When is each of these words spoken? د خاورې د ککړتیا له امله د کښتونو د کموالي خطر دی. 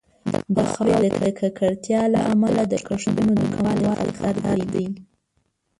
د 0.55 0.57
خاورې 0.71 1.09
د 1.21 1.23
ککړتیا 1.39 2.01
له 2.13 2.19
امله 2.33 2.61
د 2.67 2.75
کښتونو 2.87 3.31
د 3.39 3.41
کموالي 3.53 4.09
خطر 4.19 4.57
دی. 4.73 4.87